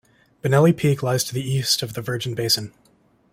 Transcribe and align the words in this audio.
Bonelli 0.41 0.75
Peak 0.75 1.03
lies 1.03 1.23
to 1.23 1.31
the 1.31 1.47
east 1.47 1.83
of 1.83 1.93
the 1.93 2.01
Virgin 2.01 2.33
Basin. 2.33 2.73